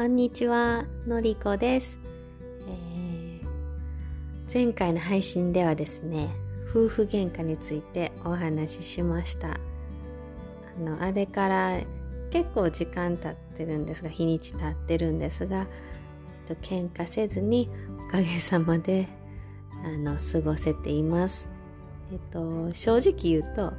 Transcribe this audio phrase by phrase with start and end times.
[0.00, 1.98] こんにちは、のりこです、
[2.66, 3.44] えー、
[4.50, 6.30] 前回の配信ではですね、
[6.70, 9.50] 夫婦喧嘩についてお話ししました。
[9.50, 9.58] あ
[10.80, 11.80] の、あれから
[12.30, 15.66] 結構時間経ってるんですが、日にち経ってるんですが、
[16.48, 17.68] えっと、喧嘩せずに
[18.08, 19.06] おかげさまで、
[19.84, 21.46] あの、過ごせています。
[22.10, 23.74] えっと、正直言うと、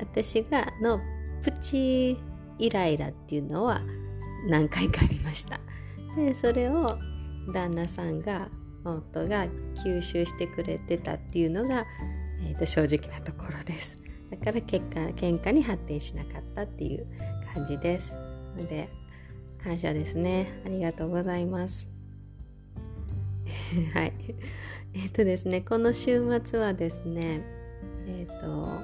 [0.00, 1.02] 私がの
[1.42, 2.18] プチ
[2.58, 3.82] イライラっていうのは
[4.46, 5.60] 何回かありました。
[6.16, 6.98] でそれを
[7.52, 8.48] 旦那さんが
[8.84, 9.46] 夫が
[9.84, 11.86] 吸収してくれてたっていうのが、
[12.42, 13.98] えー、と正直なところです。
[14.30, 17.06] だから結果喧嘩に発展しなかったっていう
[17.54, 18.14] 感じです。
[18.56, 18.88] ので
[19.62, 20.62] 感謝ですね。
[20.64, 21.88] ありがとうございます。
[23.94, 24.12] はい。
[24.94, 27.42] えっ、ー、とですねこの週末はですね
[28.06, 28.80] えっ、ー、と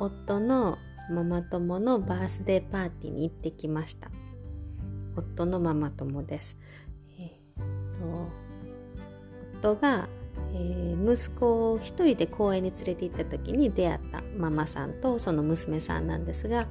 [0.00, 0.78] 夫の
[1.10, 4.10] ママ友のバースデーパーティーに行ってきました。
[5.18, 6.56] 夫のママ友です。
[7.18, 8.00] えー、
[9.60, 10.08] と夫が、
[10.54, 16.66] えー、息子を一人で公園に連れて行った時に出会ったママさんとその娘さんなんですが、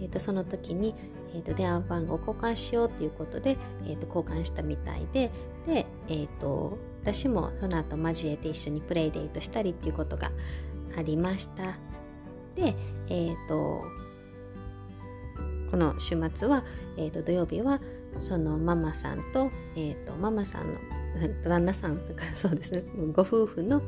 [0.00, 0.94] えー、とその時に、
[1.34, 5.30] えー、と電話番号を交換しようということで、えー、と交換したみたいで
[5.66, 10.30] で、えー、と私もその後交えて一緒にプレイデートしたりっていうことが
[10.98, 11.78] ありました。
[12.54, 12.74] で、
[13.08, 13.82] え、ー、と
[15.70, 16.64] この週末は、
[16.96, 17.80] えーと、土曜日は
[18.18, 20.78] そのママさんと,、えーと、ママさんの
[21.44, 22.82] 旦那さんとかそうですね
[23.12, 23.82] ご夫婦の、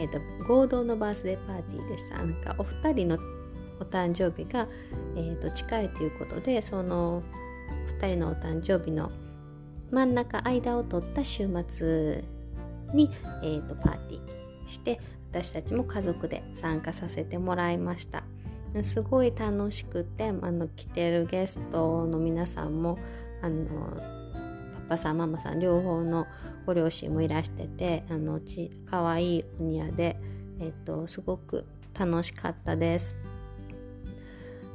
[0.00, 3.18] えーと、合同のバースデーパーティーでしたなんかお二人の
[3.80, 4.66] お誕生日が、
[5.16, 7.22] えー、と近いということでその
[8.00, 9.10] 二人のお誕生日の
[9.90, 12.24] 真ん中間を取った週末
[12.94, 13.10] に、
[13.42, 15.00] えー、とパーティーして
[15.30, 18.24] 私たちも家族で参加させてもらいました。
[18.82, 22.98] すごい楽しくてあの来てるゲストの皆さんも
[23.42, 23.66] あの
[24.88, 26.26] パパさんママさん両方の
[26.66, 30.16] ご両親もいらしててあのちかわいいお庭で、
[30.60, 31.66] えっと、すごく
[31.98, 33.16] 楽しかったです。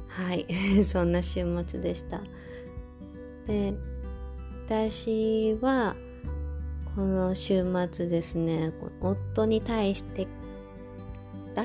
[0.08, 0.46] はい
[0.84, 2.20] そんな週末でした。
[3.46, 3.74] で
[4.66, 5.96] 私は
[6.94, 10.26] この週末ですね夫に対して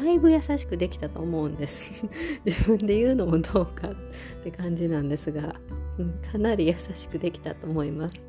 [0.06, 2.06] いぶ優しくできたと思うんです。
[2.46, 5.56] 自分で言うのもどうかって感じなんですが、
[5.98, 8.26] うん、かなり優しくできたと思います。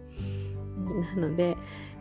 [1.17, 1.57] なので、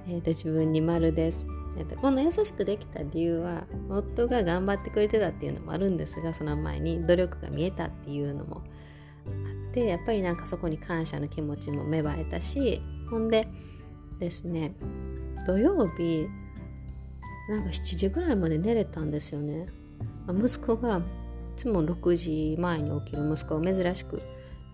[0.07, 1.47] えーと、自分に丸です、
[1.77, 8.63] えーと、この優しくできた理由は夫が頑張ってくれてたっていうのもあるんですがその前に努力が見えたっていうのも
[9.27, 13.47] あってやっぱりなんかそこに感謝の気持ちも芽生えたしほんで
[14.19, 14.73] ですね
[15.45, 16.27] 土曜日
[17.49, 19.67] なんか7時ぐらいまで寝れたんですよね。
[20.27, 21.01] 息子がい
[21.55, 24.21] つも6時前に起きる息子が珍しく、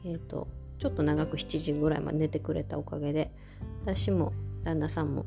[0.06, 3.32] えーと、ちょっと長く7時ぐらいまで寝てくれたおかげで
[3.86, 4.34] 私も
[4.66, 5.26] 旦那さんも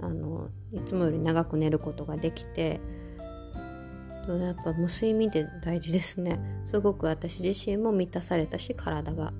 [0.00, 2.80] あのいつもより長く寝ることができて
[4.26, 6.38] やっぱ無睡眠って大事ですね。
[6.64, 9.32] すごく私自身も満たされたし体が。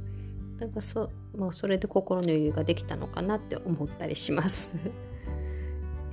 [0.58, 4.70] だかそ,、まあ、それで心の余裕ができたのかなって思ったりします。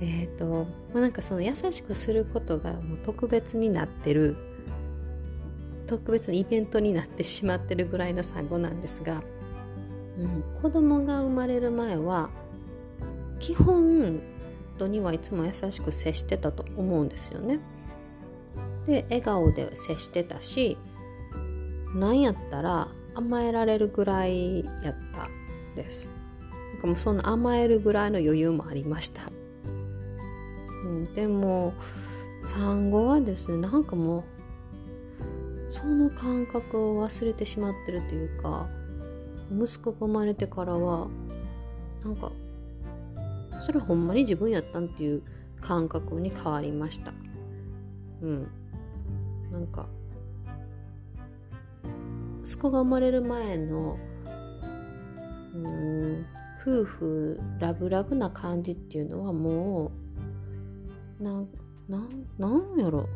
[0.00, 4.36] えっ、ー、と、まあ、なんかその優しくすることがもう特別になってる
[5.86, 9.22] 特別なイベントになってしまってるぐらいの産後なんですが、
[10.18, 12.28] うん、子供が生まれる前は
[13.40, 14.20] 基本
[14.76, 17.58] 夫にはいつも優しく接してたと思うんですよね。
[18.86, 20.78] で笑顔で接してたし
[21.94, 25.28] なんやったら甘えられるぐらいやった
[25.74, 26.10] です。
[26.72, 29.22] なんかもうその甘えるぐらいの余裕もありました。
[31.04, 31.74] でも
[32.42, 34.24] 産後はですねなんかもう
[35.70, 38.68] その感覚を忘れてしまってるというか
[39.50, 41.08] 息子が生まれてからは
[42.04, 42.32] なんか
[43.60, 45.22] それほんまに自分やったんっていう
[45.60, 47.12] 感覚に変わりました。
[48.22, 48.48] うん。
[49.50, 49.88] なんか
[52.44, 53.98] 息子が生まれる前の
[55.54, 56.26] うん
[56.60, 59.90] 夫婦ラブラブな感じっていうのはもう
[61.20, 61.44] な
[61.88, 63.08] ななんやろ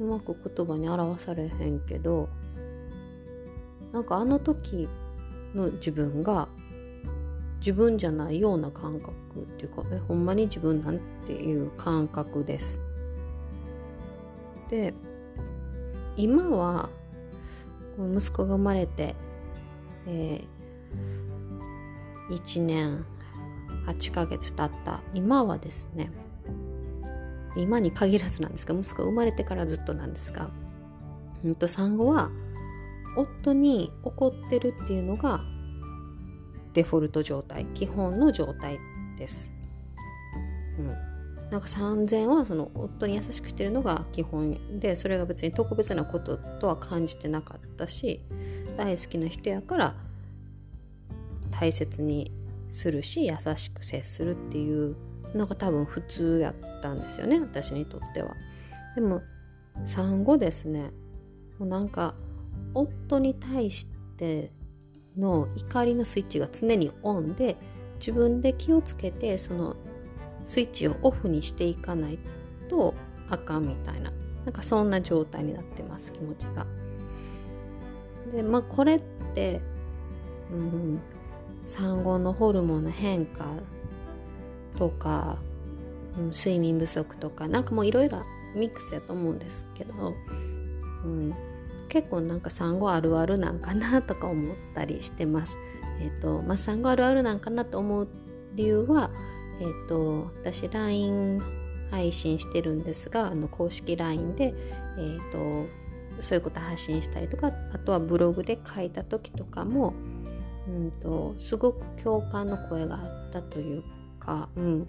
[0.00, 2.28] うまく言葉に表されへんけど
[3.92, 4.88] なんかあの時
[5.54, 6.48] の自分が
[7.58, 12.78] 自分じゃないような感覚っていうかえほんまに自分なんていう感覚です。
[14.70, 14.94] で
[16.16, 16.90] 今は
[17.98, 19.14] 息子が生まれて、
[20.06, 23.04] えー、1年
[23.86, 26.10] 8ヶ月経った今はですね
[27.56, 30.50] 今に限らずなんですが息子が生まれてからずっとなんですが、
[31.44, 32.30] うん、と産後は
[33.16, 35.40] 夫に怒ってるっていうのが
[36.74, 38.78] デフォルト状態基本の状態
[39.18, 39.52] です。
[40.78, 40.86] うん、
[41.50, 48.20] なんか産前はその夫に優しくしてるのが基本でそれが別に特別なこととは感じてなかったし
[48.76, 49.94] 大好きな人やから
[51.50, 52.30] 大切に
[52.68, 54.96] するし優しく接するっていう
[55.34, 58.34] のが多分普通やったんですよね私にとっては。
[58.94, 59.22] でも
[59.84, 60.90] 産後ですね
[61.58, 62.14] もうなんか
[62.74, 64.52] 夫に対して
[65.16, 67.56] の怒りのスイッチが常にオンで
[67.98, 69.76] 自分で気をつけてその
[70.44, 72.18] スイッチをオフにしていかない
[72.68, 72.94] と
[73.28, 74.12] あかんみたいな
[74.44, 76.66] なんかそんな状態になってます気持ちが。
[78.32, 79.00] でまあこれっ
[79.34, 79.60] て、
[80.52, 81.00] うん、
[81.66, 83.46] 産後のホルモンの変化
[84.76, 85.38] とか、
[86.18, 88.22] うん、睡眠不足とかなんかもういろいろ
[88.54, 90.14] ミックスやと思うんですけど、
[91.04, 91.34] うん、
[91.88, 95.58] 結構なんか産後あるあるなんかなとか思ったりしてます。
[96.00, 98.08] えっ、ー、とまあ産後あるあるなんかなと思う
[98.54, 99.10] 理由は
[99.60, 101.42] えっ、ー、と私 LINE
[101.90, 104.54] 配信してるんですがあの公式 LINE で
[104.98, 105.66] えっ、ー、と
[106.20, 109.94] そういうこと発信したりとかあとはブログで書いた時とかも、
[110.66, 113.82] うんと、すごく共感の声があったという
[114.26, 114.86] か、うん、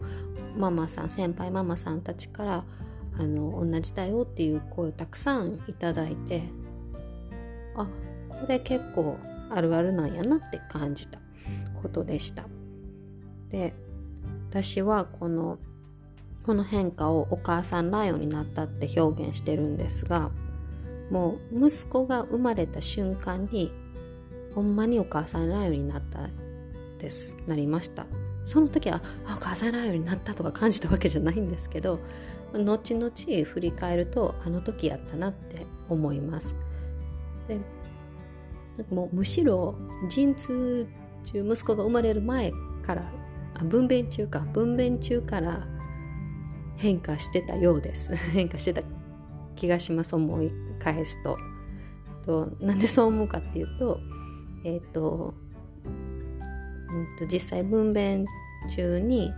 [0.57, 2.63] ママさん先輩ママさんたちから
[3.19, 6.43] あの同じだよっていう声をたくさんいただいて
[7.75, 7.87] あ
[8.29, 9.17] これ結構
[9.49, 11.19] あるあるなんやなって感じた
[11.81, 12.43] ことでした。
[13.49, 13.73] で
[14.49, 15.57] 私はこの
[16.43, 20.31] この変化をお母さんライオンになったって表現してるんですが
[21.11, 23.71] もう息子が生まれた瞬間に
[24.55, 26.29] ほんまにお母さんライオンになった
[26.97, 27.37] です。
[27.47, 28.05] なりました。
[28.47, 31.99] その時はあお母さんライオンになったとか感じたわけじゃないんですけど
[32.53, 33.11] 後々
[33.45, 36.55] 振り返るとあの時やったなって思います。
[37.49, 37.59] で
[38.77, 39.75] なんかもうむしろ
[40.07, 40.88] 陣痛
[41.25, 42.53] 中息子が生まれる前
[42.83, 43.11] から
[43.55, 45.67] あ分娩中か分娩中から
[46.77, 48.15] 変化してたようです。
[48.31, 48.81] 変化してた
[49.57, 50.49] 気がします思い
[50.79, 51.38] 返すと。
[52.25, 53.99] となんでそう思うかっていうと
[54.63, 55.33] えっ、ー、と,、
[56.89, 58.25] うんと実際分娩
[58.75, 59.33] 中に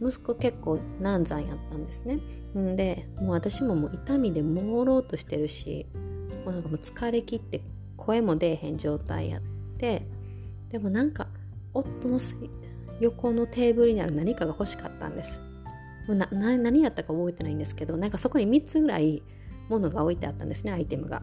[0.00, 2.20] 息子結構難産やったんですね。
[2.58, 5.86] んでもう私ももう痛みで朦朧としてるし
[6.44, 7.62] もうなんかもう疲れ切って
[7.96, 9.42] 声も出えへん状態やっ
[9.78, 10.06] て
[10.68, 11.28] でもなんか
[11.72, 12.18] 夫の
[13.00, 15.40] 横のテーブルにある何かが欲しかったんです。
[16.08, 19.22] もうな何やったか覚えてないんですけどなんかそこに3つぐらい
[19.68, 21.22] ものが置いてあったんですねアイテムが。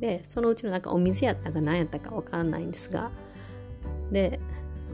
[0.00, 3.12] でそのうちのなんかお水やったか何やったか分かんないんですが
[4.12, 4.38] で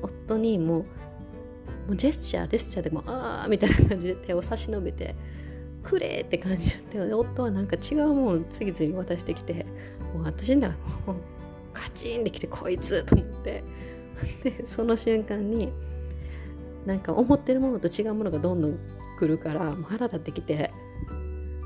[0.03, 0.85] 夫にもう
[1.88, 5.15] もうジェスチャージェスチャーでもああみたいな感じで手を差し伸べて
[5.82, 9.67] くれって感じで夫はなんか違うもの次々渡してきて
[10.15, 10.70] もう私には
[11.06, 11.17] もう
[11.73, 13.65] カチンできてこいつと思って
[14.43, 15.73] でその瞬間に
[16.85, 18.79] なんか思ってるものと違うものがどんどん
[19.19, 20.73] 来るからもう腹立ってきて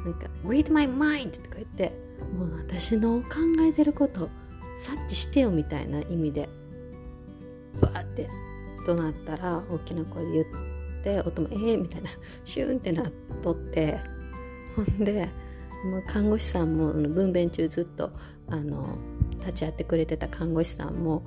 [0.04, 1.92] なんか「read my mind」とか言って
[2.38, 4.28] もう私の考えてること
[4.76, 6.48] 察知してよみたいな意味で。
[7.80, 8.28] バーって
[8.86, 10.46] 怒鳴ったら大きな声で言っ
[11.02, 12.10] て音も「えー」みたいな
[12.44, 13.98] シューンってなっとって
[14.76, 15.28] ほんで
[15.84, 18.10] もう看護師さんも分娩中ずっと
[18.48, 18.98] あの
[19.40, 21.22] 立ち会ってくれてた看護師さんも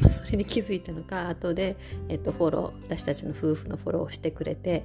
[0.10, 1.76] それに気づいたのか後で、
[2.08, 4.84] えっと、フォロー私たちの夫婦のフォローをしてくれて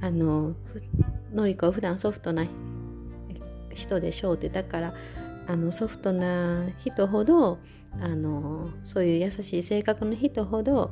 [0.00, 0.54] あの
[1.32, 2.46] のりこ普段ソフトな
[3.72, 4.94] 人でしょうってだから
[5.46, 7.58] あのソフトな人ほど
[8.00, 10.90] あのそういう優しい性格の人ほど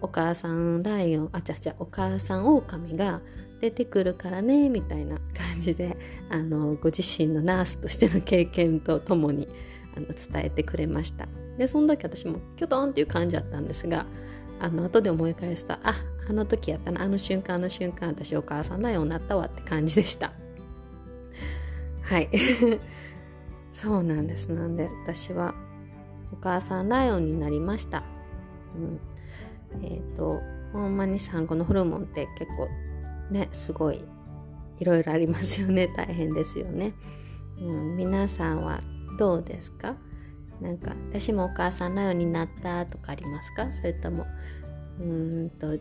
[0.00, 3.20] お母さんライオンあちゃちゃお母さんオオカミが
[3.60, 5.96] 出てくるからねみたいな感じで
[6.30, 9.48] あのご自身のナースとしての経験とともに
[9.96, 11.26] あの伝えてくれました。
[11.56, 14.04] でその時私もキョトンっていう感じだったんですが
[14.60, 15.94] あの後で思い返すとあ
[16.28, 20.32] あの時やったなあの瞬間あの瞬間私お母さんライオンになったわって感じでした。
[22.02, 22.28] はい。
[23.76, 24.48] そうなんです。
[24.50, 25.54] なんで私は
[26.32, 28.02] お母さんライオンになりました。
[28.74, 29.84] うん。
[29.84, 30.40] えっ、ー、と
[30.72, 32.68] ほんまに産後のホルモンって結構
[33.30, 34.02] ねすごい
[34.78, 35.88] いろいろありますよね。
[35.94, 36.94] 大変ですよね、
[37.60, 38.80] うん、皆さんは
[39.18, 39.94] どうですか？
[40.62, 43.70] なんか私もお母さんライオンになったとかありますか？
[43.72, 44.24] それとも
[44.98, 45.78] うーんと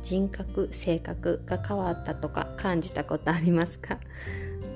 [0.00, 3.98] 人格性格が変わったとか感じたことありますか？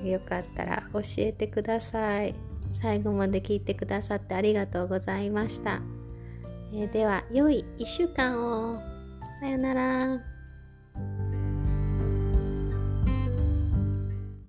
[0.04, 2.34] よかったら教えてください。
[2.72, 5.80] 最後まで聞いてくださってありがとうございました、
[6.72, 8.76] えー、では良い1週間を。
[9.40, 10.29] さよなら。